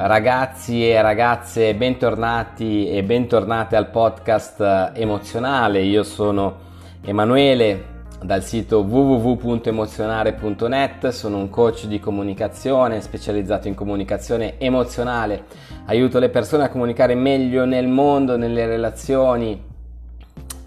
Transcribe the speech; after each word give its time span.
Ragazzi 0.00 0.88
e 0.88 1.02
ragazze, 1.02 1.74
bentornati 1.74 2.88
e 2.88 3.02
bentornate 3.02 3.74
al 3.74 3.90
podcast 3.90 4.92
emozionale. 4.94 5.80
Io 5.80 6.04
sono 6.04 6.54
Emanuele 7.00 8.04
dal 8.22 8.44
sito 8.44 8.82
www.emozionare.net, 8.82 11.08
sono 11.08 11.38
un 11.38 11.50
coach 11.50 11.86
di 11.86 11.98
comunicazione 11.98 13.00
specializzato 13.00 13.66
in 13.66 13.74
comunicazione 13.74 14.60
emozionale. 14.60 15.46
Aiuto 15.86 16.20
le 16.20 16.28
persone 16.28 16.62
a 16.62 16.68
comunicare 16.68 17.16
meglio 17.16 17.64
nel 17.64 17.88
mondo, 17.88 18.36
nelle 18.36 18.66
relazioni, 18.66 19.60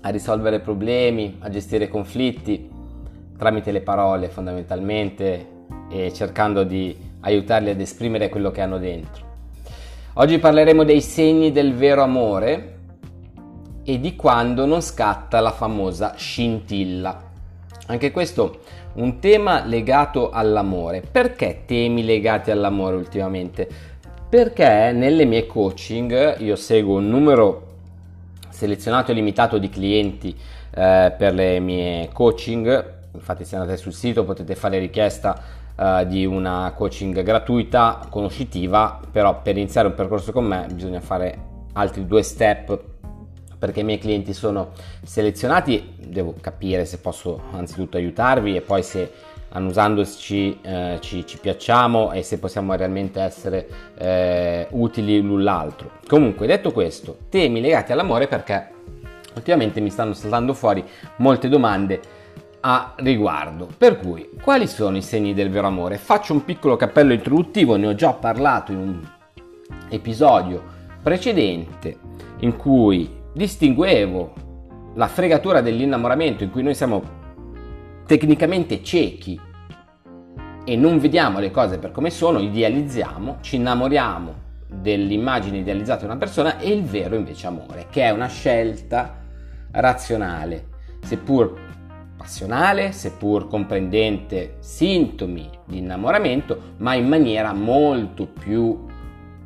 a 0.01 0.09
risolvere 0.09 0.59
problemi, 0.59 1.37
a 1.39 1.49
gestire 1.49 1.87
conflitti 1.87 2.69
tramite 3.37 3.71
le 3.71 3.79
parole 3.79 4.27
fondamentalmente 4.27 5.47
e 5.89 6.11
cercando 6.11 6.65
di 6.65 7.10
aiutarli 7.21 7.69
ad 7.69 7.79
esprimere 7.79 8.29
quello 8.29 8.51
che 8.51 8.61
hanno 8.61 8.77
dentro. 8.77 9.29
Oggi 10.15 10.39
parleremo 10.39 10.83
dei 10.83 11.01
segni 11.01 11.51
del 11.51 11.73
vero 11.73 12.03
amore 12.03 12.79
e 13.83 13.99
di 13.99 14.15
quando 14.15 14.65
non 14.65 14.81
scatta 14.81 15.39
la 15.39 15.51
famosa 15.51 16.15
scintilla. 16.17 17.29
Anche 17.87 18.11
questo 18.11 18.59
un 18.93 19.19
tema 19.19 19.63
legato 19.65 20.29
all'amore. 20.29 21.01
Perché 21.01 21.63
temi 21.65 22.03
legati 22.03 22.51
all'amore 22.51 22.95
ultimamente? 22.95 23.67
Perché 24.29 24.91
nelle 24.93 25.25
mie 25.25 25.45
coaching 25.45 26.39
io 26.39 26.55
seguo 26.55 26.97
un 26.97 27.07
numero 27.07 27.67
selezionato 28.49 29.11
e 29.11 29.13
limitato 29.13 29.57
di 29.57 29.69
clienti 29.69 30.35
eh, 30.73 31.13
per 31.17 31.33
le 31.33 31.59
mie 31.59 32.09
coaching. 32.11 32.99
Infatti 33.13 33.43
se 33.43 33.55
andate 33.55 33.77
sul 33.77 33.93
sito 33.93 34.23
potete 34.23 34.55
fare 34.55 34.79
richiesta 34.79 35.41
uh, 35.75 36.05
di 36.05 36.25
una 36.25 36.73
coaching 36.75 37.21
gratuita, 37.21 38.05
conoscitiva, 38.09 38.99
però 39.11 39.41
per 39.41 39.57
iniziare 39.57 39.87
un 39.87 39.95
percorso 39.95 40.31
con 40.31 40.45
me 40.45 40.67
bisogna 40.71 40.99
fare 40.99 41.49
altri 41.73 42.05
due 42.05 42.21
step 42.23 42.89
perché 43.57 43.81
i 43.81 43.83
miei 43.83 43.99
clienti 43.99 44.33
sono 44.33 44.71
selezionati, 45.03 45.93
devo 46.07 46.33
capire 46.41 46.85
se 46.85 46.97
posso 46.97 47.39
anzitutto 47.51 47.97
aiutarvi 47.97 48.55
e 48.55 48.61
poi 48.61 48.81
se 48.81 49.11
annusandoci 49.49 50.59
eh, 50.61 50.97
ci, 50.99 51.25
ci, 51.27 51.37
piacciamo 51.37 52.11
e 52.11 52.23
se 52.23 52.39
possiamo 52.39 52.73
realmente 52.73 53.19
essere 53.21 53.67
eh, 53.97 54.67
utili 54.71 55.21
l'un 55.21 55.43
l'altro. 55.43 55.91
Comunque, 56.07 56.47
detto 56.47 56.71
questo, 56.71 57.17
temi 57.29 57.61
legati 57.61 57.91
all'amore 57.91 58.27
perché 58.27 58.69
ultimamente 59.35 59.79
mi 59.79 59.89
stanno 59.89 60.13
saltando 60.13 60.53
fuori 60.53 60.83
molte 61.17 61.47
domande 61.47 62.01
a 62.61 62.93
riguardo. 62.97 63.67
Per 63.77 63.97
cui, 63.97 64.29
quali 64.41 64.67
sono 64.67 64.97
i 64.97 65.01
segni 65.01 65.33
del 65.33 65.49
vero 65.49 65.67
amore? 65.67 65.97
Faccio 65.97 66.33
un 66.33 66.45
piccolo 66.45 66.75
cappello 66.75 67.13
introduttivo, 67.13 67.75
ne 67.75 67.87
ho 67.87 67.95
già 67.95 68.13
parlato 68.13 68.71
in 68.71 68.77
un 68.77 69.09
episodio 69.89 70.63
precedente 71.01 71.97
in 72.39 72.55
cui 72.55 73.09
distinguevo 73.33 74.33
la 74.95 75.07
fregatura 75.07 75.61
dell'innamoramento 75.61 76.43
in 76.43 76.51
cui 76.51 76.63
noi 76.63 76.75
siamo 76.75 77.19
tecnicamente 78.05 78.83
ciechi 78.83 79.39
e 80.63 80.75
non 80.75 80.99
vediamo 80.99 81.39
le 81.39 81.49
cose 81.49 81.77
per 81.79 81.91
come 81.91 82.09
sono, 82.09 82.39
idealizziamo, 82.39 83.37
ci 83.41 83.55
innamoriamo 83.55 84.49
dell'immagine 84.67 85.57
idealizzata 85.57 86.01
di 86.01 86.05
una 86.05 86.17
persona 86.17 86.59
e 86.59 86.69
il 86.69 86.83
vero 86.83 87.15
invece 87.15 87.47
amore, 87.47 87.87
che 87.89 88.03
è 88.03 88.11
una 88.11 88.27
scelta 88.27 89.17
razionale, 89.71 90.67
seppur 91.01 91.70
passionale, 92.21 92.91
seppur 92.91 93.47
comprendente 93.47 94.57
sintomi 94.59 95.49
di 95.65 95.79
innamoramento, 95.79 96.75
ma 96.77 96.93
in 96.93 97.07
maniera 97.07 97.51
molto 97.51 98.27
più 98.27 98.85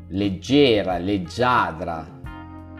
leggera, 0.09 0.97
leggiadra, 0.97 2.05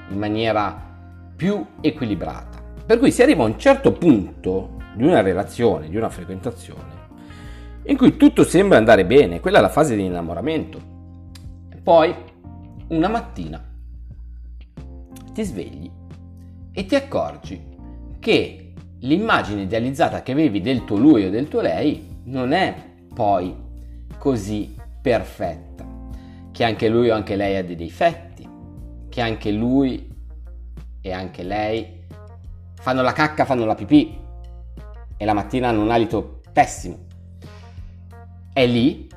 in 0.10 0.18
maniera 0.18 1.32
più 1.34 1.66
equilibrata. 1.80 2.62
Per 2.86 3.00
cui 3.00 3.10
si 3.10 3.22
arriva 3.22 3.44
a 3.44 3.48
un 3.48 3.58
certo 3.58 3.94
punto 3.94 4.72
di 4.96 5.06
una 5.08 5.22
relazione, 5.22 5.88
di 5.88 5.96
una 5.96 6.10
frequentazione, 6.10 6.94
in 7.84 7.96
cui 7.96 8.18
tutto 8.18 8.44
sembra 8.44 8.78
andare 8.78 9.06
bene, 9.06 9.40
quella 9.40 9.60
è 9.60 9.62
la 9.62 9.70
fase 9.70 9.96
di 9.96 10.04
innamoramento. 10.04 10.78
Poi, 11.82 12.14
una 12.90 13.08
mattina, 13.08 13.64
ti 15.32 15.44
svegli 15.44 15.90
e 16.74 16.86
ti 16.86 16.96
accorgi 16.96 17.64
che 18.20 18.65
l'immagine 19.06 19.64
idealizzata 19.64 20.24
che 20.24 20.32
avevi 20.32 20.62
del 20.62 20.84
tuo 20.84 20.98
lui 20.98 21.26
o 21.26 21.30
del 21.30 21.48
tuo 21.48 21.62
lei 21.62 22.22
non 22.26 22.52
è 22.52 22.76
poi 23.14 23.56
così 24.18 24.76
perfetta, 25.02 25.86
che 26.52 26.64
anche 26.64 26.90
lui 26.90 27.10
o 27.10 27.16
anche 27.16 27.36
lei 27.36 27.58
ha 27.58 27.64
dei 27.64 27.76
difetti, 27.76 28.48
che 29.08 29.22
anche 29.22 29.52
lui 29.52 30.12
e 31.02 31.12
anche 31.12 31.44
lei 31.44 32.04
fanno 32.74 33.02
la 33.02 33.14
cacca, 33.14 33.46
fanno 33.46 33.66
la 33.66 33.76
pipì 33.76 34.18
e 35.18 35.26
la 35.26 35.34
mattina 35.34 35.70
hanno 35.70 35.84
un 35.84 35.92
alito 35.92 36.42
pessimo. 36.52 37.06
È 38.52 38.66
lì 38.66 39.08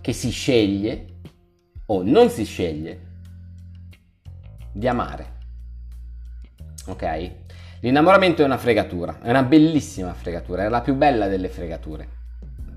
che 0.00 0.12
si 0.12 0.30
sceglie 0.30 1.06
o 1.86 2.02
non 2.02 2.30
si 2.30 2.44
sceglie 2.44 3.00
di 4.72 4.86
amare. 4.86 5.34
Ok? 6.86 7.44
L'innamoramento 7.80 8.42
è 8.42 8.44
una 8.44 8.56
fregatura, 8.56 9.18
è 9.20 9.28
una 9.28 9.42
bellissima 9.42 10.14
fregatura, 10.14 10.64
è 10.64 10.68
la 10.68 10.80
più 10.80 10.94
bella 10.94 11.28
delle 11.28 11.48
fregature, 11.48 12.08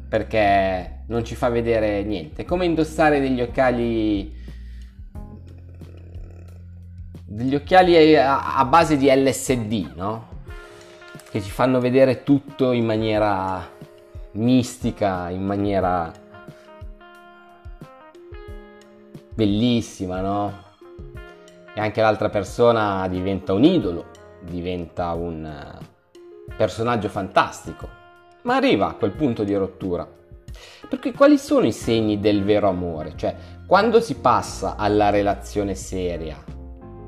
perché 0.09 1.03
non 1.07 1.23
ci 1.23 1.35
fa 1.35 1.47
vedere 1.49 2.03
niente. 2.03 2.41
È 2.41 2.45
come 2.45 2.65
indossare 2.65 3.21
degli 3.21 3.41
occhiali 3.41 4.37
degli 7.23 7.55
occhiali 7.55 8.17
a, 8.17 8.57
a 8.57 8.65
base 8.65 8.97
di 8.97 9.09
LSD, 9.09 9.93
no? 9.95 10.27
Che 11.29 11.41
ci 11.41 11.49
fanno 11.49 11.79
vedere 11.79 12.23
tutto 12.23 12.71
in 12.71 12.85
maniera 12.85 13.65
mistica, 14.33 15.29
in 15.29 15.45
maniera 15.45 16.11
bellissima, 19.33 20.19
no? 20.19 20.63
E 21.73 21.79
anche 21.79 22.01
l'altra 22.01 22.29
persona 22.29 23.07
diventa 23.07 23.53
un 23.53 23.63
idolo 23.63 24.18
diventa 24.41 25.13
un 25.13 25.45
eh, 25.45 26.53
personaggio 26.55 27.09
fantastico, 27.09 27.87
ma 28.43 28.55
arriva 28.55 28.89
a 28.89 28.93
quel 28.93 29.11
punto 29.11 29.43
di 29.43 29.55
rottura. 29.55 30.07
Perché 30.87 31.13
quali 31.13 31.37
sono 31.37 31.65
i 31.65 31.71
segni 31.71 32.19
del 32.19 32.43
vero 32.43 32.67
amore? 32.67 33.13
Cioè, 33.15 33.35
quando 33.65 33.99
si 33.99 34.15
passa 34.15 34.75
alla 34.75 35.09
relazione 35.09 35.75
seria, 35.75 36.43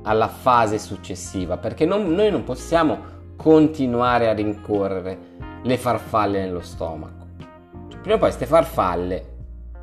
alla 0.04 0.28
fase 0.28 0.78
successiva, 0.78 1.58
perché 1.58 1.86
non, 1.86 2.14
noi 2.14 2.30
non 2.30 2.44
possiamo 2.44 3.20
continuare 3.36 4.30
a 4.30 4.34
rincorrere 4.34 5.30
le 5.64 5.78
farfalle 5.78 6.42
nello 6.42 6.62
stomaco. 6.62 7.28
Cioè, 7.90 8.00
prima 8.00 8.16
o 8.16 8.20
poi 8.20 8.30
queste 8.30 8.46
farfalle 8.46 9.30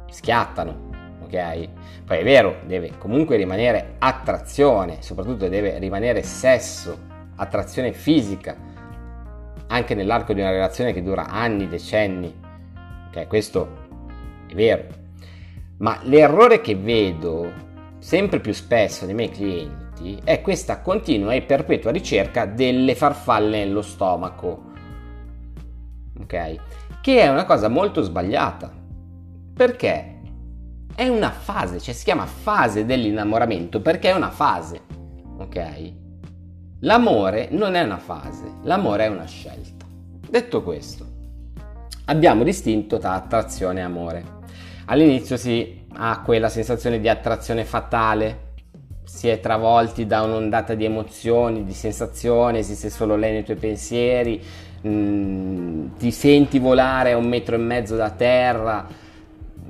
schiattano, 0.08 0.90
ok? 1.24 1.68
Poi 2.04 2.18
è 2.18 2.24
vero, 2.24 2.60
deve 2.66 2.96
comunque 2.98 3.36
rimanere 3.36 3.96
attrazione, 3.98 5.02
soprattutto 5.02 5.48
deve 5.48 5.78
rimanere 5.78 6.22
sesso 6.22 7.07
attrazione 7.38 7.92
fisica, 7.92 8.56
anche 9.68 9.94
nell'arco 9.94 10.32
di 10.32 10.40
una 10.40 10.50
relazione 10.50 10.92
che 10.92 11.02
dura 11.02 11.26
anni, 11.26 11.68
decenni. 11.68 12.32
Ok, 13.08 13.26
questo 13.26 13.86
è 14.48 14.54
vero. 14.54 14.84
Ma 15.78 15.98
l'errore 16.02 16.60
che 16.60 16.74
vedo 16.74 17.66
sempre 17.98 18.40
più 18.40 18.52
spesso 18.52 19.04
nei 19.04 19.14
miei 19.14 19.30
clienti 19.30 20.20
è 20.24 20.40
questa 20.40 20.80
continua 20.80 21.34
e 21.34 21.42
perpetua 21.42 21.90
ricerca 21.90 22.46
delle 22.46 22.94
farfalle 22.94 23.64
nello 23.64 23.82
stomaco. 23.82 24.64
Ok? 26.20 26.56
Che 27.00 27.20
è 27.20 27.28
una 27.28 27.44
cosa 27.44 27.68
molto 27.68 28.02
sbagliata. 28.02 28.72
Perché? 29.54 30.20
È 30.94 31.06
una 31.06 31.30
fase, 31.30 31.78
cioè 31.78 31.94
si 31.94 32.04
chiama 32.04 32.26
fase 32.26 32.84
dell'innamoramento 32.84 33.80
perché 33.80 34.10
è 34.10 34.14
una 34.14 34.30
fase. 34.30 34.80
Ok? 35.38 35.97
L'amore 36.82 37.48
non 37.50 37.74
è 37.74 37.82
una 37.82 37.96
fase, 37.96 38.44
l'amore 38.62 39.06
è 39.06 39.08
una 39.08 39.26
scelta. 39.26 39.84
Detto 40.30 40.62
questo, 40.62 41.04
abbiamo 42.04 42.44
distinto 42.44 42.98
tra 42.98 43.14
attrazione 43.14 43.80
e 43.80 43.82
amore. 43.82 44.24
All'inizio 44.84 45.36
si 45.36 45.86
ha 45.94 46.22
quella 46.24 46.48
sensazione 46.48 47.00
di 47.00 47.08
attrazione 47.08 47.64
fatale, 47.64 48.46
si 49.02 49.26
è 49.26 49.40
travolti 49.40 50.06
da 50.06 50.22
un'ondata 50.22 50.74
di 50.74 50.84
emozioni, 50.84 51.64
di 51.64 51.72
sensazioni, 51.72 52.58
esiste 52.58 52.90
solo 52.90 53.16
lei 53.16 53.32
nei 53.32 53.44
tuoi 53.44 53.56
pensieri, 53.56 54.40
mh, 54.80 54.88
mm, 54.88 55.86
ti 55.98 56.12
senti 56.12 56.60
volare 56.60 57.10
a 57.10 57.16
un 57.16 57.26
metro 57.26 57.56
e 57.56 57.58
mezzo 57.58 57.96
da 57.96 58.10
terra, 58.10 58.86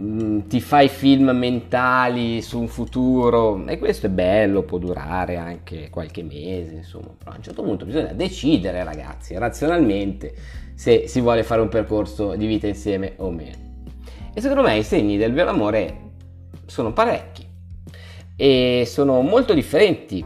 Mm, 0.01 0.43
ti 0.47 0.61
fai 0.61 0.89
film 0.89 1.31
mentali 1.31 2.41
su 2.41 2.61
un 2.61 2.69
futuro 2.69 3.67
e 3.67 3.79
questo 3.79 4.07
è 4.07 4.09
bello, 4.09 4.63
può 4.63 4.79
durare 4.79 5.37
anche 5.37 5.91
qualche 5.91 6.23
mese, 6.23 6.75
insomma, 6.75 7.09
però 7.19 7.33
a 7.33 7.37
un 7.37 7.43
certo 7.43 7.63
punto 7.65 7.85
bisogna 7.85 8.13
decidere 8.13 8.85
ragazzi, 8.85 9.37
razionalmente, 9.37 10.33
se 10.75 11.09
si 11.09 11.21
vuole 11.21 11.43
fare 11.43 11.61
un 11.63 11.69
percorso 11.69 12.37
di 12.37 12.47
vita 12.47 12.69
insieme 12.69 13.15
o 13.17 13.31
meno. 13.31 13.67
E 14.33 14.41
secondo 14.41 14.63
me 14.63 14.77
i 14.77 14.85
segni 14.85 15.17
del 15.17 15.33
vero 15.33 15.51
amore 15.51 16.11
sono 16.67 16.93
parecchi 16.93 17.45
e 18.37 18.85
sono 18.87 19.21
molto 19.23 19.53
differenti 19.53 20.25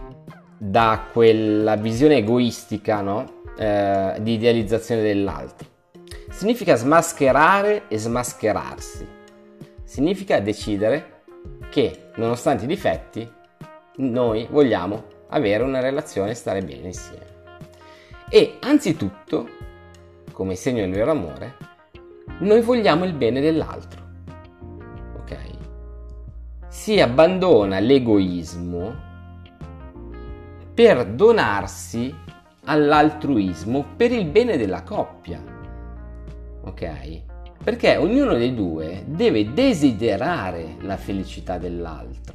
da 0.59 1.07
quella 1.11 1.77
visione 1.77 2.17
egoistica 2.17 3.01
no? 3.01 3.41
eh, 3.57 4.17
di 4.21 4.35
idealizzazione 4.35 5.01
dell'altro. 5.01 5.67
Significa 6.29 6.77
smascherare 6.77 7.85
e 7.89 7.97
smascherarsi. 7.97 9.21
Significa 9.85 10.41
decidere 10.41 11.23
che, 11.71 12.11
nonostante 12.17 12.65
i 12.65 12.69
difetti, 12.69 13.31
noi 13.97 14.47
vogliamo 14.51 15.05
avere 15.29 15.63
una 15.63 15.81
relazione 15.81 16.31
e 16.31 16.35
stare 16.35 16.63
bene 16.63 16.89
insieme. 16.89 17.27
E 18.29 18.59
anzitutto, 18.61 19.49
come 20.33 20.55
segno 20.55 20.81
del 20.81 20.93
vero 20.93 21.11
amore, 21.11 21.57
noi 22.39 22.61
vogliamo 22.63 23.05
il 23.05 23.13
bene 23.13 23.41
dell'altro. 23.41 24.01
Ok? 25.19 25.37
Si 26.69 27.01
abbandona 27.01 27.79
l'egoismo 27.79 29.11
per 30.75 31.05
donarsi 31.07 32.15
all'altruismo 32.65 33.85
per 33.97 34.13
il 34.13 34.27
bene 34.27 34.57
della 34.57 34.83
coppia. 34.83 35.43
Ok? 36.65 37.23
Perché 37.63 37.97
ognuno 37.97 38.35
dei 38.35 38.55
due 38.55 39.05
deve 39.07 39.53
desiderare 39.53 40.77
la 40.81 40.97
felicità 40.97 41.59
dell'altro. 41.59 42.35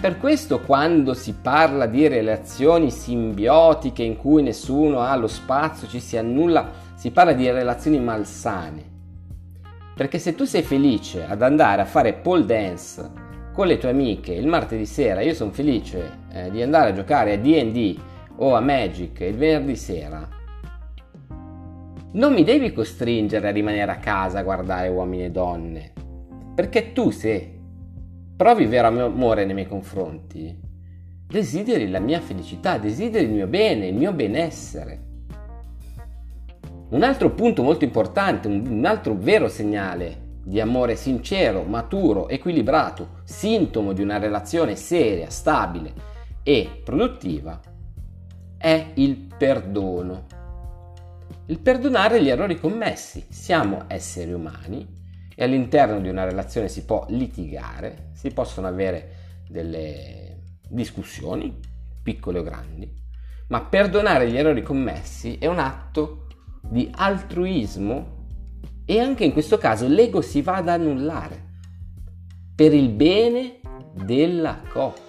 Per 0.00 0.18
questo 0.18 0.60
quando 0.60 1.14
si 1.14 1.34
parla 1.42 1.86
di 1.86 2.06
relazioni 2.06 2.92
simbiotiche 2.92 4.04
in 4.04 4.16
cui 4.16 4.44
nessuno 4.44 5.00
ha 5.00 5.16
lo 5.16 5.26
spazio, 5.26 5.88
ci 5.88 5.98
si 5.98 6.16
annulla, 6.16 6.70
si 6.94 7.10
parla 7.10 7.32
di 7.32 7.50
relazioni 7.50 7.98
malsane. 7.98 8.84
Perché 9.96 10.20
se 10.20 10.36
tu 10.36 10.44
sei 10.44 10.62
felice 10.62 11.24
ad 11.26 11.42
andare 11.42 11.82
a 11.82 11.84
fare 11.84 12.12
pole 12.12 12.44
dance 12.44 13.10
con 13.52 13.66
le 13.66 13.78
tue 13.78 13.90
amiche 13.90 14.32
il 14.32 14.46
martedì 14.46 14.86
sera, 14.86 15.22
io 15.22 15.34
sono 15.34 15.50
felice 15.50 16.18
eh, 16.32 16.50
di 16.52 16.62
andare 16.62 16.90
a 16.90 16.94
giocare 16.94 17.32
a 17.32 17.36
DD 17.36 17.98
o 18.36 18.54
a 18.54 18.60
Magic 18.60 19.18
il 19.18 19.34
venerdì 19.34 19.74
sera, 19.74 20.37
non 22.12 22.32
mi 22.32 22.42
devi 22.42 22.72
costringere 22.72 23.48
a 23.48 23.52
rimanere 23.52 23.92
a 23.92 23.98
casa 23.98 24.38
a 24.38 24.42
guardare 24.42 24.88
uomini 24.88 25.24
e 25.24 25.30
donne. 25.30 25.92
Perché 26.54 26.92
tu 26.92 27.10
se 27.10 27.56
provi 28.36 28.66
vero 28.66 28.86
amore 28.86 29.44
nei 29.44 29.54
miei 29.54 29.66
confronti, 29.66 30.58
desideri 31.26 31.90
la 31.90 31.98
mia 31.98 32.20
felicità, 32.20 32.78
desideri 32.78 33.26
il 33.26 33.32
mio 33.32 33.46
bene, 33.46 33.88
il 33.88 33.94
mio 33.94 34.12
benessere. 34.12 35.06
Un 36.90 37.02
altro 37.02 37.30
punto 37.32 37.62
molto 37.62 37.84
importante, 37.84 38.48
un 38.48 38.84
altro 38.86 39.14
vero 39.14 39.48
segnale 39.48 40.26
di 40.42 40.58
amore 40.60 40.96
sincero, 40.96 41.64
maturo, 41.64 42.28
equilibrato, 42.28 43.20
sintomo 43.24 43.92
di 43.92 44.00
una 44.00 44.18
relazione 44.18 44.76
seria, 44.76 45.28
stabile 45.28 45.92
e 46.42 46.80
produttiva, 46.82 47.60
è 48.56 48.86
il 48.94 49.28
perdono. 49.36 50.24
Il 51.50 51.60
perdonare 51.60 52.22
gli 52.22 52.28
errori 52.28 52.60
commessi. 52.60 53.24
Siamo 53.30 53.84
esseri 53.86 54.32
umani 54.34 54.86
e 55.34 55.44
all'interno 55.44 55.98
di 55.98 56.10
una 56.10 56.24
relazione 56.24 56.68
si 56.68 56.84
può 56.84 57.06
litigare, 57.08 58.10
si 58.12 58.30
possono 58.32 58.66
avere 58.66 59.44
delle 59.48 60.42
discussioni, 60.68 61.58
piccole 62.02 62.40
o 62.40 62.42
grandi, 62.42 62.92
ma 63.48 63.62
perdonare 63.62 64.30
gli 64.30 64.36
errori 64.36 64.62
commessi 64.62 65.38
è 65.38 65.46
un 65.46 65.58
atto 65.58 66.26
di 66.60 66.90
altruismo 66.94 68.26
e 68.84 69.00
anche 69.00 69.24
in 69.24 69.32
questo 69.32 69.56
caso 69.56 69.88
l'ego 69.88 70.20
si 70.20 70.42
va 70.42 70.56
ad 70.56 70.68
annullare 70.68 71.46
per 72.54 72.74
il 72.74 72.90
bene 72.90 73.60
della 73.94 74.60
coppia. 74.68 75.07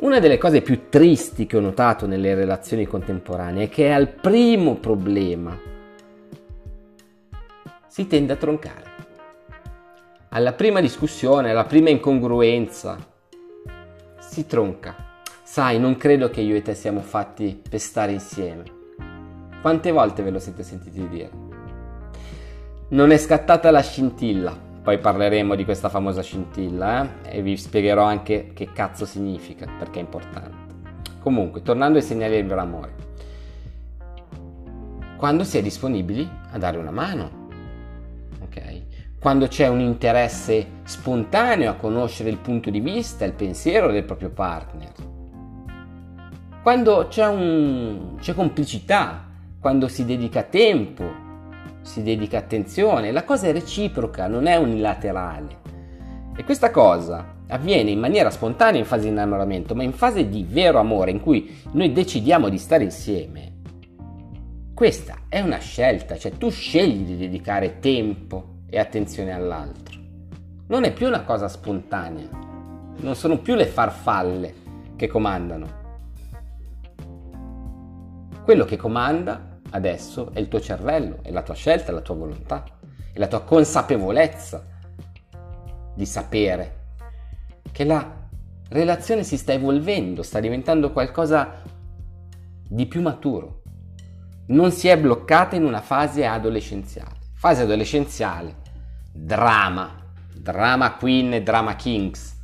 Una 0.00 0.18
delle 0.18 0.38
cose 0.38 0.62
più 0.62 0.88
tristi 0.88 1.44
che 1.44 1.58
ho 1.58 1.60
notato 1.60 2.06
nelle 2.06 2.34
relazioni 2.34 2.86
contemporanee 2.86 3.64
è 3.64 3.68
che 3.68 3.92
al 3.92 4.08
primo 4.08 4.76
problema 4.76 5.54
si 7.86 8.06
tende 8.06 8.32
a 8.32 8.36
troncare. 8.36 8.84
Alla 10.30 10.54
prima 10.54 10.80
discussione, 10.80 11.50
alla 11.50 11.64
prima 11.64 11.90
incongruenza, 11.90 12.96
si 14.18 14.46
tronca. 14.46 14.96
Sai, 15.42 15.78
non 15.78 15.96
credo 15.96 16.30
che 16.30 16.40
io 16.40 16.56
e 16.56 16.62
te 16.62 16.74
siamo 16.74 17.00
fatti 17.00 17.60
per 17.68 17.78
stare 17.78 18.12
insieme. 18.12 18.62
Quante 19.60 19.90
volte 19.90 20.22
ve 20.22 20.30
lo 20.30 20.38
siete 20.38 20.62
sentiti 20.62 21.06
dire? 21.08 21.30
Non 22.88 23.10
è 23.10 23.18
scattata 23.18 23.70
la 23.70 23.82
scintilla, 23.82 24.56
poi 24.90 24.98
parleremo 24.98 25.54
di 25.54 25.64
questa 25.64 25.88
famosa 25.88 26.20
scintilla 26.20 27.04
eh? 27.22 27.36
e 27.36 27.42
vi 27.42 27.56
spiegherò 27.56 28.02
anche 28.02 28.50
che 28.52 28.72
cazzo 28.72 29.06
significa, 29.06 29.64
perché 29.78 30.00
è 30.00 30.02
importante. 30.02 30.74
Comunque, 31.20 31.62
tornando 31.62 31.98
ai 31.98 32.02
segnali 32.02 32.34
del 32.34 32.46
vero 32.46 32.60
amore. 32.60 32.94
Quando 35.16 35.44
si 35.44 35.58
è 35.58 35.62
disponibili 35.62 36.28
a 36.50 36.58
dare 36.58 36.76
una 36.76 36.90
mano, 36.90 37.38
quando 39.20 39.46
c'è 39.46 39.68
un 39.68 39.80
interesse 39.80 40.66
spontaneo 40.82 41.70
a 41.70 41.74
conoscere 41.74 42.30
il 42.30 42.38
punto 42.38 42.70
di 42.70 42.80
vista, 42.80 43.24
il 43.24 43.34
pensiero 43.34 43.92
del 43.92 44.02
proprio 44.02 44.30
partner, 44.30 44.92
quando 46.62 47.06
c'è, 47.08 47.28
un, 47.28 48.16
c'è 48.18 48.34
complicità, 48.34 49.24
quando 49.60 49.86
si 49.86 50.04
dedica 50.04 50.42
tempo, 50.42 51.28
si 51.82 52.02
dedica 52.02 52.38
attenzione, 52.38 53.12
la 53.12 53.24
cosa 53.24 53.48
è 53.48 53.52
reciproca, 53.52 54.26
non 54.26 54.46
è 54.46 54.56
unilaterale. 54.56 55.58
E 56.36 56.44
questa 56.44 56.70
cosa 56.70 57.36
avviene 57.48 57.90
in 57.90 57.98
maniera 57.98 58.30
spontanea 58.30 58.80
in 58.80 58.86
fase 58.86 59.04
di 59.04 59.08
innamoramento, 59.08 59.74
ma 59.74 59.82
in 59.82 59.92
fase 59.92 60.28
di 60.28 60.46
vero 60.48 60.78
amore, 60.78 61.10
in 61.10 61.20
cui 61.20 61.60
noi 61.72 61.92
decidiamo 61.92 62.48
di 62.48 62.58
stare 62.58 62.84
insieme, 62.84 63.58
questa 64.74 65.16
è 65.28 65.40
una 65.40 65.58
scelta, 65.58 66.16
cioè 66.16 66.32
tu 66.32 66.50
scegli 66.50 67.04
di 67.04 67.16
dedicare 67.16 67.80
tempo, 67.80 68.58
e 68.70 68.78
attenzione 68.78 69.32
all'altro. 69.32 69.98
Non 70.68 70.84
è 70.84 70.92
più 70.92 71.08
una 71.08 71.22
cosa 71.22 71.48
spontanea, 71.48 72.28
non 73.00 73.14
sono 73.16 73.38
più 73.38 73.56
le 73.56 73.66
farfalle 73.66 74.54
che 74.96 75.08
comandano. 75.08 75.78
Quello 78.44 78.64
che 78.64 78.76
comanda 78.76 79.49
adesso 79.70 80.30
è 80.32 80.38
il 80.38 80.48
tuo 80.48 80.60
cervello, 80.60 81.18
è 81.22 81.30
la 81.30 81.42
tua 81.42 81.54
scelta, 81.54 81.90
è 81.90 81.94
la 81.94 82.00
tua 82.00 82.14
volontà, 82.14 82.64
è 83.12 83.18
la 83.18 83.26
tua 83.26 83.42
consapevolezza 83.42 84.64
di 85.94 86.06
sapere 86.06 86.78
che 87.72 87.84
la 87.84 88.28
relazione 88.68 89.24
si 89.24 89.36
sta 89.36 89.52
evolvendo, 89.52 90.22
sta 90.22 90.40
diventando 90.40 90.92
qualcosa 90.92 91.62
di 92.68 92.86
più 92.86 93.02
maturo. 93.02 93.62
Non 94.46 94.70
si 94.70 94.88
è 94.88 94.98
bloccata 94.98 95.56
in 95.56 95.64
una 95.64 95.80
fase 95.80 96.24
adolescenziale. 96.26 97.18
Fase 97.34 97.62
adolescenziale 97.62 98.56
drama, 99.12 100.12
drama 100.34 100.94
queen 100.94 101.34
e 101.34 101.42
drama 101.42 101.74
kings, 101.76 102.38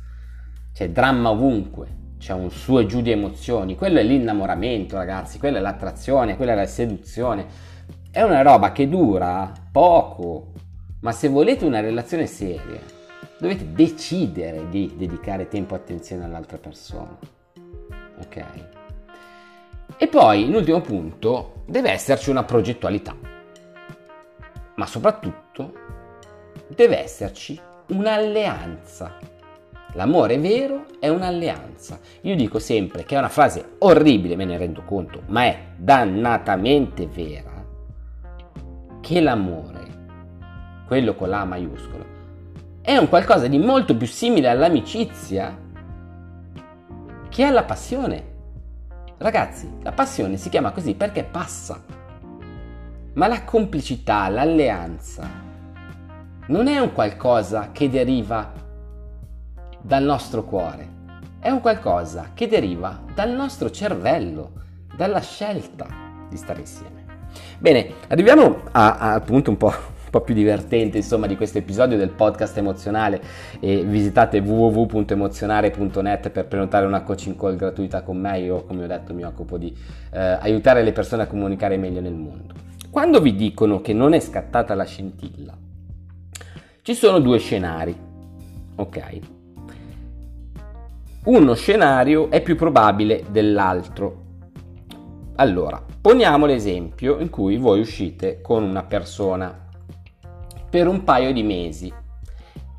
c'è 0.73 0.89
dramma 0.89 1.29
ovunque, 1.29 1.96
c'è 2.17 2.33
un 2.33 2.49
su 2.49 2.79
e 2.79 2.85
giù 2.85 3.01
di 3.01 3.11
emozioni, 3.11 3.75
quello 3.75 3.99
è 3.99 4.03
l'innamoramento 4.03 4.97
ragazzi, 4.97 5.39
quella 5.39 5.57
è 5.57 5.61
l'attrazione, 5.61 6.35
quella 6.35 6.53
è 6.53 6.55
la 6.55 6.65
seduzione, 6.65 7.45
è 8.11 8.21
una 8.21 8.41
roba 8.41 8.71
che 8.71 8.89
dura 8.89 9.51
poco, 9.71 10.53
ma 11.01 11.11
se 11.11 11.27
volete 11.27 11.65
una 11.65 11.79
relazione 11.79 12.25
seria, 12.25 12.81
dovete 13.39 13.71
decidere 13.71 14.67
di 14.69 14.93
dedicare 14.97 15.47
tempo 15.47 15.75
e 15.75 15.77
attenzione 15.77 16.23
all'altra 16.23 16.57
persona, 16.57 17.17
ok? 18.19 18.43
E 19.97 20.07
poi, 20.07 20.45
in 20.45 20.55
ultimo 20.55 20.81
punto, 20.81 21.63
deve 21.65 21.91
esserci 21.91 22.29
una 22.29 22.43
progettualità, 22.43 23.15
ma 24.75 24.85
soprattutto 24.85 25.73
deve 26.67 26.99
esserci 26.99 27.59
un'alleanza. 27.89 29.36
L'amore 29.93 30.37
vero 30.37 30.85
è 30.99 31.07
un'alleanza. 31.07 31.99
Io 32.21 32.35
dico 32.35 32.59
sempre 32.59 33.03
che 33.03 33.15
è 33.15 33.17
una 33.17 33.29
frase 33.29 33.75
orribile, 33.79 34.35
me 34.35 34.45
ne 34.45 34.57
rendo 34.57 34.83
conto, 34.83 35.23
ma 35.27 35.43
è 35.43 35.57
dannatamente 35.75 37.07
vera 37.07 37.65
che 38.99 39.21
l'amore, 39.21 39.85
quello 40.85 41.15
con 41.15 41.29
la 41.29 41.45
maiuscola, 41.45 42.03
è 42.81 42.97
un 42.97 43.07
qualcosa 43.07 43.47
di 43.47 43.57
molto 43.57 43.95
più 43.95 44.07
simile 44.07 44.49
all'amicizia 44.49 45.57
che 47.29 47.43
alla 47.43 47.63
passione. 47.63 48.35
Ragazzi, 49.17 49.77
la 49.81 49.91
passione 49.93 50.37
si 50.37 50.49
chiama 50.49 50.71
così 50.71 50.93
perché 50.93 51.23
passa. 51.23 51.81
Ma 53.13 53.27
la 53.27 53.43
complicità, 53.43 54.27
l'alleanza, 54.29 55.27
non 56.47 56.67
è 56.67 56.77
un 56.79 56.93
qualcosa 56.93 57.71
che 57.71 57.89
deriva 57.89 58.51
dal 59.87 60.03
nostro 60.03 60.43
cuore, 60.43 60.95
è 61.39 61.49
un 61.49 61.61
qualcosa 61.61 62.31
che 62.33 62.49
deriva 62.49 63.03
dal 63.15 63.31
nostro 63.31 63.71
cervello, 63.71 64.51
dalla 64.93 65.21
scelta 65.21 65.87
di 66.29 66.35
stare 66.35 66.59
insieme. 66.59 67.05
Bene, 67.57 67.93
arriviamo 68.09 68.63
al 68.73 69.23
punto 69.23 69.49
un 69.49 69.55
po', 69.55 69.67
un 69.67 70.09
po' 70.11 70.19
più 70.19 70.33
divertente 70.33 70.97
insomma 70.97 71.25
di 71.25 71.37
questo 71.37 71.59
episodio 71.59 71.95
del 71.95 72.09
podcast 72.09 72.57
emozionale. 72.57 73.21
E 73.61 73.83
visitate 73.83 74.39
www.emozionare.net 74.39 76.31
per 76.31 76.47
prenotare 76.47 76.85
una 76.85 77.01
coaching 77.03 77.39
call 77.39 77.55
gratuita 77.55 78.01
con 78.01 78.17
me. 78.17 78.39
Io 78.39 78.65
come 78.65 78.83
ho 78.83 78.87
detto 78.87 79.13
mi 79.13 79.23
occupo 79.23 79.57
di 79.57 79.73
eh, 80.11 80.19
aiutare 80.19 80.83
le 80.83 80.91
persone 80.91 81.23
a 81.23 81.27
comunicare 81.27 81.77
meglio 81.77 82.01
nel 82.01 82.15
mondo. 82.15 82.53
Quando 82.89 83.21
vi 83.21 83.35
dicono 83.35 83.79
che 83.79 83.93
non 83.93 84.11
è 84.11 84.19
scattata 84.19 84.75
la 84.75 84.85
scintilla 84.85 85.55
ci 86.81 86.93
sono 86.93 87.19
due 87.19 87.37
scenari 87.37 87.93
ok 88.75 89.36
uno 91.27 91.55
scenario 91.55 92.31
è 92.31 92.41
più 92.41 92.55
probabile 92.55 93.25
dell'altro 93.29 94.23
allora 95.35 95.83
poniamo 95.99 96.45
l'esempio 96.45 97.19
in 97.19 97.29
cui 97.29 97.57
voi 97.57 97.81
uscite 97.81 98.39
con 98.39 98.63
una 98.63 98.83
persona 98.83 99.67
per 100.69 100.87
un 100.87 101.03
paio 101.03 101.33
di 101.33 101.43
mesi 101.43 101.93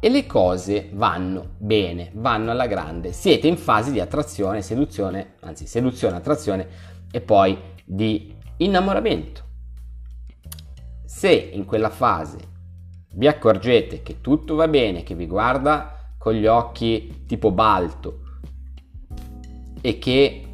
e 0.00 0.08
le 0.08 0.26
cose 0.26 0.90
vanno 0.92 1.56
bene, 1.58 2.12
vanno 2.14 2.52
alla 2.52 2.68
grande. 2.68 3.12
Siete 3.12 3.48
in 3.48 3.56
fase 3.56 3.90
di 3.90 3.98
attrazione, 3.98 4.62
seduzione, 4.62 5.34
anzi 5.40 5.66
seduzione, 5.66 6.14
attrazione 6.14 6.68
e 7.10 7.20
poi 7.20 7.58
di 7.84 8.32
innamoramento. 8.58 9.42
Se 11.04 11.32
in 11.32 11.64
quella 11.64 11.90
fase 11.90 12.38
vi 13.14 13.26
accorgete 13.26 14.02
che 14.02 14.20
tutto 14.20 14.54
va 14.54 14.68
bene, 14.68 15.02
che 15.02 15.16
vi 15.16 15.26
guarda 15.26 16.12
con 16.16 16.34
gli 16.34 16.46
occhi 16.46 17.24
tipo 17.26 17.50
balto 17.50 18.26
e 19.80 19.98
che 19.98 20.44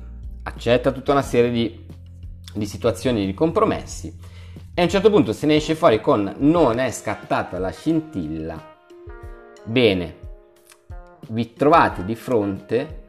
accetta 0.42 0.92
tutta 0.92 1.12
una 1.12 1.22
serie 1.22 1.50
di, 1.50 1.86
di 2.54 2.66
situazioni 2.66 3.26
di 3.26 3.34
compromessi, 3.34 4.16
e 4.76 4.80
a 4.80 4.84
un 4.84 4.90
certo 4.90 5.10
punto 5.10 5.32
se 5.32 5.46
ne 5.46 5.56
esce 5.56 5.74
fuori 5.76 6.00
con 6.00 6.34
non 6.38 6.78
è 6.78 6.90
scattata 6.90 7.58
la 7.58 7.70
scintilla. 7.70 8.72
Bene, 9.62 10.18
vi 11.28 11.52
trovate 11.52 12.04
di 12.04 12.16
fronte 12.16 13.04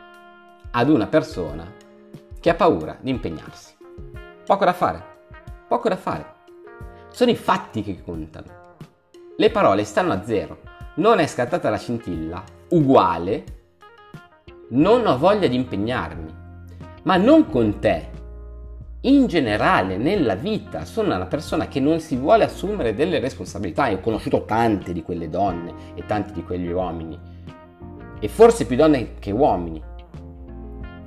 ad 0.72 0.90
una 0.90 1.08
persona 1.08 1.74
che 2.40 2.50
ha 2.50 2.54
paura 2.56 2.98
di 3.02 3.10
impegnarsi. 3.10 3.74
Poco 4.46 4.64
da 4.64 4.74
fare, 4.74 5.04
poco 5.68 5.90
da 5.90 5.98
fare. 5.98 6.34
Sono 7.10 7.32
i 7.32 7.36
fatti 7.36 7.82
che 7.82 8.04
contano. 8.04 8.76
Le 9.36 9.50
parole 9.50 9.84
stanno 9.86 10.14
a 10.14 10.24
zero. 10.24 10.60
Non 10.98 11.18
è 11.20 11.26
scattata 11.26 11.70
la 11.70 11.78
scintilla, 11.78 12.44
uguale, 12.70 13.55
non 14.70 15.06
ho 15.06 15.18
voglia 15.18 15.48
di 15.48 15.56
impegnarmi. 15.56 16.34
Ma 17.04 17.18
non 17.18 17.50
con 17.50 17.80
te, 17.80 18.10
in 19.02 19.28
generale 19.28 19.98
nella 19.98 20.34
vita 20.34 20.84
sono 20.84 21.14
una 21.14 21.28
persona 21.28 21.68
che 21.68 21.80
non 21.80 22.00
si 22.00 22.16
vuole 22.16 22.44
assumere 22.44 22.96
delle 22.96 23.20
responsabilità. 23.20 23.88
Io 23.88 23.98
ho 23.98 24.02
conosciuto 24.02 24.46
tante 24.46 24.94
di 24.94 25.04
quelle 25.04 25.30
donne 25.30 25.74
e 25.94 26.06
tanti 26.06 26.34
di 26.34 26.44
quegli 26.44 26.72
uomini, 26.72 27.20
e 28.20 28.28
forse 28.28 28.66
più 28.66 28.76
donne 28.76 29.16
che 29.20 29.32
uomini, 29.32 29.82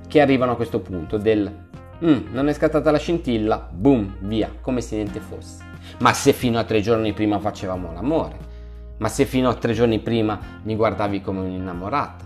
che 0.06 0.20
arrivano 0.20 0.52
a 0.52 0.56
questo 0.56 0.78
punto 0.78 1.18
del 1.18 1.52
mm, 2.04 2.32
non 2.32 2.48
è 2.48 2.52
scattata 2.52 2.92
la 2.92 2.98
scintilla, 2.98 3.68
boom, 3.72 4.18
via, 4.20 4.52
come 4.60 4.80
se 4.80 4.94
niente 4.94 5.18
fosse. 5.18 5.64
Ma 5.98 6.12
se 6.12 6.32
fino 6.32 6.58
a 6.58 6.64
tre 6.64 6.80
giorni 6.80 7.12
prima 7.12 7.40
facevamo 7.40 7.92
l'amore, 7.92 8.36
ma 8.98 9.08
se 9.08 9.24
fino 9.24 9.48
a 9.48 9.54
tre 9.54 9.72
giorni 9.72 9.98
prima 9.98 10.38
mi 10.62 10.76
guardavi 10.76 11.20
come 11.20 11.40
un'innamorata, 11.40 12.24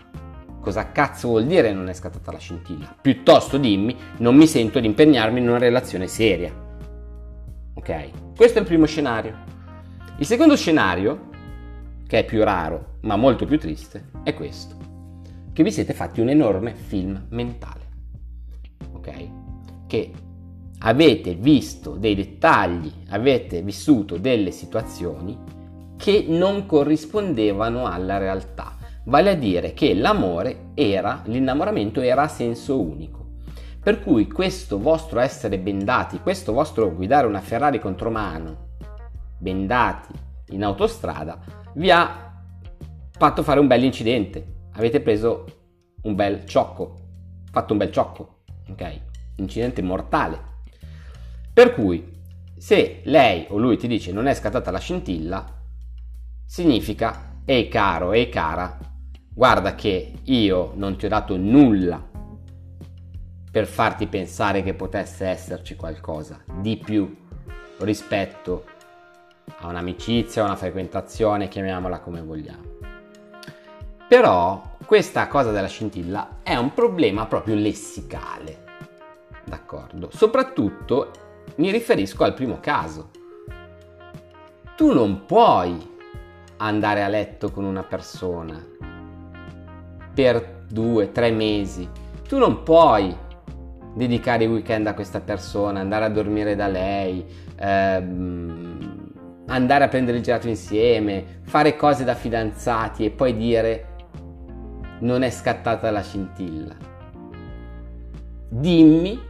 cosa 0.63 0.93
cazzo 0.93 1.29
vuol 1.29 1.45
dire 1.45 1.73
non 1.73 1.89
è 1.89 1.93
scattata 1.93 2.31
la 2.31 2.39
scintilla? 2.39 2.97
Piuttosto 2.99 3.59
dimmi, 3.59 3.97
non 4.19 4.37
mi 4.37 4.47
sento 4.47 4.79
di 4.79 4.87
impegnarmi 4.87 5.41
in 5.41 5.49
una 5.49 5.59
relazione 5.59 6.07
seria. 6.07 6.55
Ok? 7.75 8.35
Questo 8.37 8.59
è 8.59 8.61
il 8.61 8.67
primo 8.67 8.87
scenario. 8.87 9.37
Il 10.19 10.25
secondo 10.25 10.57
scenario, 10.57 11.31
che 12.07 12.21
è 12.21 12.25
più 12.25 12.45
raro 12.45 12.99
ma 13.01 13.17
molto 13.17 13.45
più 13.45 13.59
triste, 13.59 14.11
è 14.23 14.35
questo. 14.35 14.77
Che 15.53 15.63
vi 15.65 15.73
siete 15.73 15.93
fatti 15.93 16.21
un 16.21 16.29
enorme 16.29 16.75
film 16.75 17.27
mentale. 17.31 17.81
Ok? 18.93 19.29
Che 19.89 20.13
avete 20.79 21.35
visto 21.35 21.97
dei 21.97 22.15
dettagli, 22.15 22.91
avete 23.09 23.63
vissuto 23.63 24.17
delle 24.17 24.53
situazioni 24.53 25.37
che 25.97 26.25
non 26.29 26.67
corrispondevano 26.67 27.87
alla 27.87 28.19
realtà 28.19 28.77
vale 29.05 29.31
a 29.31 29.35
dire 29.35 29.73
che 29.73 29.95
l'amore 29.95 30.71
era, 30.75 31.23
l'innamoramento 31.25 32.01
era 32.01 32.23
a 32.23 32.29
senso 32.29 32.81
unico. 32.81 33.21
Per 33.83 34.01
cui 34.01 34.29
questo 34.29 34.79
vostro 34.79 35.19
essere 35.19 35.59
bendati, 35.59 36.21
questo 36.21 36.53
vostro 36.53 36.95
guidare 36.95 37.27
una 37.27 37.41
Ferrari 37.41 37.81
contro 37.81 38.11
mano, 38.11 38.77
bendati 39.39 40.13
in 40.51 40.63
autostrada, 40.63 41.41
vi 41.75 41.91
ha 41.91 42.33
fatto 43.11 43.43
fare 43.43 43.59
un 43.59 43.67
bel 43.67 43.83
incidente. 43.83 44.69
Avete 44.75 45.01
preso 45.01 45.45
un 46.03 46.15
bel 46.15 46.45
ciocco, 46.47 46.95
fatto 47.51 47.73
un 47.73 47.79
bel 47.79 47.91
ciocco, 47.91 48.43
ok? 48.71 49.01
Incidente 49.37 49.83
mortale. 49.83 50.51
Per 51.53 51.75
cui, 51.75 52.09
se 52.57 53.01
lei 53.05 53.47
o 53.49 53.59
lui 53.59 53.77
ti 53.77 53.89
dice 53.89 54.13
non 54.13 54.27
è 54.27 54.35
scattata 54.35 54.71
la 54.71 54.79
scintilla, 54.79 55.45
significa, 56.47 57.41
ehi 57.45 57.67
caro, 57.67 58.13
ehi 58.13 58.29
cara, 58.29 58.79
guarda 59.35 59.75
che 59.75 60.13
io 60.25 60.73
non 60.75 60.97
ti 60.97 61.07
ho 61.07 61.09
dato 61.09 61.37
nulla 61.37 62.11
per 63.51 63.67
farti 63.67 64.07
pensare 64.07 64.63
che 64.63 64.75
potesse 64.75 65.27
esserci 65.27 65.75
qualcosa 65.77 66.43
di 66.55 66.77
più 66.77 67.15
rispetto 67.79 68.65
a 69.59 69.69
un'amicizia, 69.69 70.43
a 70.43 70.47
una 70.47 70.57
frequentazione, 70.57 71.49
chiamiamola 71.49 72.01
come 72.01 72.23
vogliamo. 72.23 72.71
Però 74.09 74.77
questa 74.87 75.27
cosa 75.29 75.51
della 75.51 75.69
scintilla 75.69 76.39
è 76.43 76.55
un 76.57 76.73
problema 76.75 77.27
proprio 77.27 77.55
lessicale, 77.55 78.65
d'accordo? 79.45 80.11
Soprattutto 80.13 81.11
mi 81.57 81.71
riferisco 81.71 82.25
al 82.25 82.35
primo 82.35 82.59
caso. 82.61 83.11
Tu 84.77 84.93
non 84.93 85.25
puoi 85.27 85.91
andare 86.59 87.03
a 87.03 87.09
letto 87.09 87.51
con 87.51 87.65
una 87.65 87.83
persona 87.83 88.72
per 90.15 90.65
due, 90.69 91.13
tre 91.13 91.31
mesi. 91.31 91.89
Tu 92.27 92.39
non 92.39 92.63
puoi 92.63 93.15
dedicare 93.95 94.45
i 94.45 94.49
weekend 94.49 94.87
a 94.87 94.95
questa 94.95 95.21
persona, 95.21 95.81
andare 95.81 96.07
a 96.07 96.09
dormire 96.09 96.57
da 96.57 96.67
lei, 96.67 97.25
ehm, 97.57 99.11
andare 99.47 99.85
a 99.85 99.89
prendere 99.89 100.17
il 100.19 100.23
gelato 100.23 100.49
insieme, 100.49 101.41
fare 101.43 101.77
cose 101.77 102.05
da 102.05 102.15
fidanzati 102.15 103.05
e 103.05 103.11
poi 103.11 103.37
dire 103.37 103.87
non 105.01 105.23
è 105.23 105.31
scattata 105.31 105.91
la 105.91 106.03
scintilla. 106.03 106.75
Dimmi, 108.49 109.21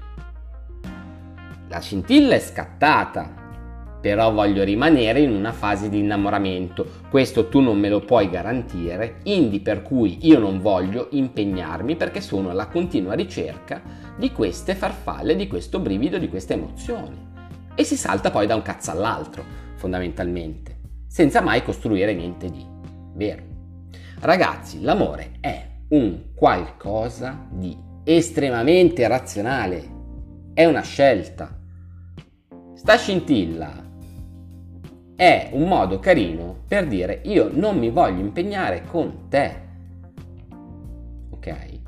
la 1.69 1.81
scintilla 1.81 2.35
è 2.35 2.41
scattata, 2.41 3.42
però 4.03 4.33
voglio 4.33 4.65
rimanere 4.65 5.21
in 5.21 5.31
una 5.31 5.53
fase 5.53 5.89
di 5.89 6.01
innamoramento. 6.01 6.85
Questo 7.09 7.49
tu 7.49 7.61
non 7.61 7.79
me 7.79 7.89
lo 7.89 8.01
puoi 8.01 8.29
garantire, 8.29 9.21
indi 9.23 9.61
per 9.61 9.83
cui 9.83 10.19
io 10.23 10.41
non 10.41 10.61
voglio 10.61 11.07
impegnarmi 11.13 11.95
perché 11.95 12.21
sono 12.21 12.51
alla 12.51 12.67
continua 12.67 13.15
ricerca 13.15 13.81
di 14.19 14.33
queste 14.33 14.75
farfalle, 14.75 15.37
di 15.37 15.47
questo 15.47 15.79
brivido, 15.79 16.19
di 16.19 16.29
questa 16.29 16.55
emozione. 16.55 17.31
E 17.77 17.85
si 17.85 17.97
salta 17.97 18.33
poi 18.33 18.49
da 18.49 18.57
un 18.57 18.63
cazzo 18.63 18.91
all'altro, 18.91 19.45
fondamentalmente, 19.77 20.81
senza 21.07 21.41
mai 21.41 21.63
costruire 21.63 22.13
niente 22.13 22.51
di 22.51 22.67
vero. 23.15 23.45
Ragazzi, 24.19 24.83
l'amore 24.83 25.35
è 25.41 25.65
un 25.91 26.33
qualcosa 26.35 27.47
di 27.53 27.77
estremamente 28.03 29.07
razionale, 29.07 29.91
è 30.55 30.65
una 30.65 30.83
scelta. 30.83 31.57
Sta 32.75 32.97
scintilla 32.97 33.91
è 35.17 35.51
un 35.53 35.69
modo 35.69 35.99
carino 35.99 36.65
per 36.67 36.87
dire 36.87 37.21
io 37.25 37.51
non 37.53 37.79
mi 37.79 37.91
voglio 37.91 38.21
impegnare 38.21 38.85
con 38.87 39.29
te. 39.29 39.61
Ok? 41.31 41.81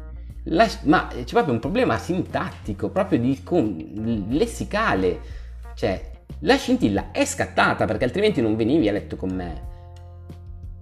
La, 0.45 0.69
ma 0.83 1.09
c'è 1.09 1.25
proprio 1.33 1.54
un 1.54 1.61
problema 1.61 1.97
sintattico, 1.97 2.90
proprio 2.90 3.19
di 3.19 3.43
con, 3.43 4.26
lessicale. 4.28 5.21
Cioè, 5.75 6.11
la 6.40 6.57
scintilla 6.57 7.11
è 7.12 7.25
scattata 7.25 7.87
perché 7.87 8.04
altrimenti 8.04 8.43
non 8.43 8.57
venivi 8.57 8.88
a 8.88 8.93
letto 8.93 9.16
con 9.16 9.31
me. 9.31 9.73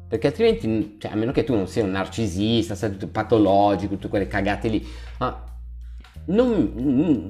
Perché 0.09 0.27
altrimenti, 0.27 0.97
cioè, 0.99 1.13
a 1.13 1.15
meno 1.15 1.33
che 1.33 1.45
tu 1.45 1.55
non 1.55 1.69
sia 1.69 1.85
un 1.85 1.91
narcisista, 1.91 2.75
sei 2.75 2.91
tutto 2.91 3.09
patologico, 3.09 3.95
tutte 3.95 4.09
quelle 4.09 4.27
cagate 4.27 4.69
lì, 4.69 4.87
ma 5.19 5.45
non, 6.27 6.73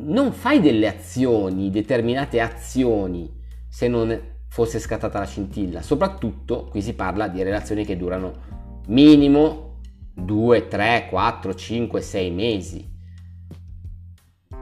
non 0.06 0.32
fai 0.32 0.60
delle 0.60 0.88
azioni, 0.88 1.70
determinate 1.70 2.40
azioni, 2.40 3.30
se 3.68 3.88
non 3.88 4.18
fosse 4.52 4.78
scattata 4.78 5.18
la 5.18 5.24
scintilla. 5.24 5.80
Soprattutto 5.80 6.66
qui 6.66 6.82
si 6.82 6.92
parla 6.92 7.26
di 7.26 7.42
relazioni 7.42 7.86
che 7.86 7.96
durano 7.96 8.82
minimo 8.88 9.78
2, 10.12 10.68
3, 10.68 11.06
4, 11.08 11.54
5, 11.54 12.00
6 12.02 12.30
mesi. 12.30 12.90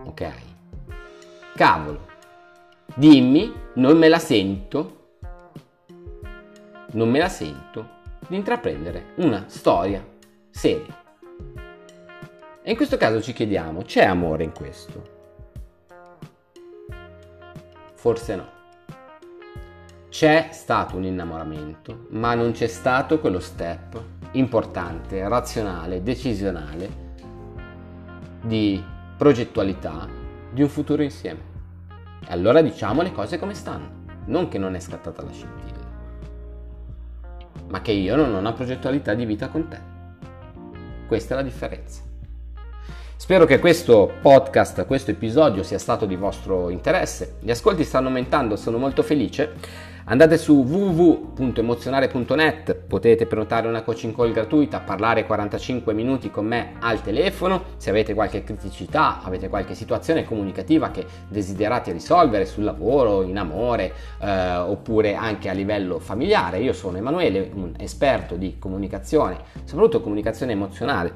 Ok. 0.05 0.33
Cavolo. 1.57 2.07
Dimmi, 2.95 3.53
non 3.75 3.99
me 3.99 4.07
la 4.07 4.21
sento. 4.21 4.99
non 6.93 7.09
me 7.09 7.19
la 7.19 7.29
sento 7.29 7.99
di 8.29 8.37
intraprendere 8.37 9.15
una 9.17 9.47
storia 9.49 10.07
seria. 10.51 11.03
E 12.63 12.71
in 12.71 12.77
questo 12.77 12.97
caso 12.97 13.21
ci 13.21 13.33
chiediamo, 13.33 13.83
c'è 13.83 14.05
amore 14.05 14.45
in 14.45 14.53
questo? 14.53 15.19
Forse 17.95 18.37
no. 18.37 18.60
C'è 20.11 20.49
stato 20.51 20.97
un 20.97 21.05
innamoramento, 21.05 22.07
ma 22.11 22.35
non 22.35 22.51
c'è 22.51 22.67
stato 22.67 23.21
quello 23.21 23.39
step 23.39 24.03
importante, 24.33 25.27
razionale, 25.29 26.03
decisionale 26.03 27.09
di 28.43 28.83
progettualità 29.17 30.09
di 30.51 30.63
un 30.63 30.69
futuro 30.69 31.05
insieme. 31.05 31.39
E 32.27 32.33
allora 32.33 32.61
diciamo 32.61 33.03
le 33.03 33.13
cose 33.13 33.39
come 33.39 33.55
stanno, 33.55 33.89
non 34.25 34.49
che 34.49 34.59
non 34.59 34.75
è 34.75 34.81
scattata 34.81 35.23
la 35.23 35.31
scintilla, 35.31 35.87
ma 37.69 37.81
che 37.81 37.93
io 37.93 38.17
non 38.17 38.35
ho 38.35 38.39
una 38.39 38.53
progettualità 38.53 39.15
di 39.15 39.25
vita 39.25 39.47
con 39.47 39.69
te. 39.69 39.79
Questa 41.07 41.35
è 41.35 41.37
la 41.37 41.45
differenza. 41.45 42.03
Spero 43.15 43.45
che 43.45 43.61
questo 43.61 44.11
podcast, 44.21 44.85
questo 44.87 45.13
episodio 45.13 45.63
sia 45.63 45.79
stato 45.79 46.05
di 46.05 46.17
vostro 46.17 46.69
interesse. 46.69 47.37
Gli 47.39 47.51
ascolti 47.53 47.85
stanno 47.85 48.09
aumentando, 48.09 48.57
sono 48.57 48.77
molto 48.77 49.05
felice. 49.05 49.89
Andate 50.11 50.39
su 50.39 50.65
www.emozionare.net, 50.65 52.75
potete 52.75 53.27
prenotare 53.27 53.69
una 53.69 53.83
coaching 53.83 54.13
call 54.13 54.33
gratuita, 54.33 54.81
parlare 54.81 55.25
45 55.25 55.95
minuti 55.95 56.33
con 56.33 56.47
me 56.47 56.73
al 56.81 57.01
telefono. 57.01 57.63
Se 57.77 57.91
avete 57.91 58.13
qualche 58.13 58.43
criticità, 58.43 59.23
avete 59.23 59.49
qualche 59.49 59.77
situazione 59.77 60.25
comunicativa 60.25 60.91
che 60.91 61.07
desiderate 61.29 61.93
risolvere 61.93 62.45
sul 62.45 62.65
lavoro, 62.65 63.23
in 63.23 63.39
amore 63.39 63.93
eh, 64.21 64.57
oppure 64.57 65.15
anche 65.15 65.49
a 65.49 65.53
livello 65.53 66.01
familiare, 66.01 66.59
io 66.59 66.73
sono 66.73 66.97
Emanuele, 66.97 67.49
un 67.55 67.75
esperto 67.79 68.35
di 68.35 68.59
comunicazione, 68.59 69.39
soprattutto 69.63 70.01
comunicazione 70.01 70.51
emozionale, 70.51 71.13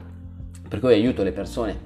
per 0.69 0.79
cui 0.79 0.93
aiuto 0.93 1.25
le 1.25 1.33
persone 1.33 1.77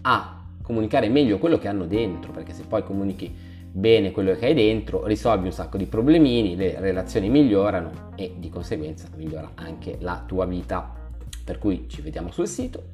a 0.00 0.44
comunicare 0.62 1.10
meglio 1.10 1.36
quello 1.36 1.58
che 1.58 1.68
hanno 1.68 1.84
dentro, 1.84 2.32
perché 2.32 2.54
se 2.54 2.62
poi 2.66 2.82
comunichi 2.82 3.47
bene 3.78 4.10
quello 4.10 4.34
che 4.34 4.46
hai 4.46 4.54
dentro, 4.54 5.06
risolvi 5.06 5.46
un 5.46 5.52
sacco 5.52 5.76
di 5.76 5.86
problemini, 5.86 6.56
le 6.56 6.80
relazioni 6.80 7.28
migliorano 7.28 8.10
e 8.16 8.34
di 8.36 8.48
conseguenza 8.48 9.06
migliora 9.14 9.52
anche 9.54 9.98
la 10.00 10.22
tua 10.26 10.46
vita. 10.46 10.96
Per 11.44 11.58
cui 11.58 11.86
ci 11.88 12.02
vediamo 12.02 12.30
sul 12.30 12.48
sito 12.48 12.88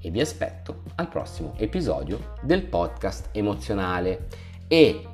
e 0.00 0.10
vi 0.10 0.20
aspetto 0.20 0.82
al 0.96 1.08
prossimo 1.08 1.54
episodio 1.56 2.34
del 2.42 2.62
podcast 2.64 3.30
emozionale. 3.32 4.26
E 4.68 5.06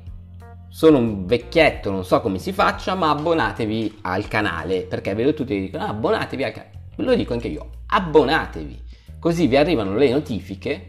sono 0.67 0.97
un 0.97 1.25
vecchietto, 1.25 1.89
non 1.89 2.03
so 2.03 2.19
come 2.19 2.37
si 2.37 2.51
faccia, 2.51 2.93
ma 2.93 3.09
abbonatevi 3.11 3.99
al 4.01 4.27
canale 4.27 4.81
perché 4.83 5.13
vedo 5.15 5.33
tutti 5.33 5.55
che 5.55 5.61
dicono 5.61 5.85
ah, 5.85 5.89
abbonatevi 5.89 6.43
al 6.43 6.51
canale. 6.51 6.79
Lo 6.97 7.15
dico 7.15 7.33
anche 7.33 7.47
io, 7.47 7.69
abbonatevi, 7.87 8.83
così 9.19 9.47
vi 9.47 9.55
arrivano 9.55 9.95
le 9.95 10.11
notifiche 10.11 10.87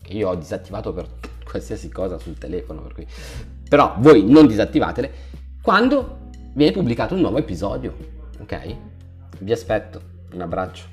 che 0.00 0.12
io 0.12 0.28
ho 0.28 0.34
disattivato 0.36 0.92
per 0.92 1.08
qualsiasi 1.48 1.88
cosa 1.88 2.18
sul 2.18 2.36
telefono, 2.36 2.82
per 2.82 2.92
cui... 2.92 3.06
però 3.68 3.96
voi 3.98 4.24
non 4.24 4.46
disattivatele 4.46 5.12
quando 5.62 6.30
viene 6.54 6.72
pubblicato 6.72 7.14
un 7.14 7.20
nuovo 7.20 7.38
episodio, 7.38 7.94
ok? 8.40 8.76
Vi 9.40 9.52
aspetto, 9.52 10.00
un 10.32 10.40
abbraccio. 10.40 10.84